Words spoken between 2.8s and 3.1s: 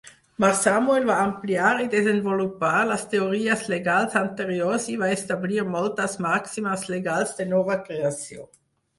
les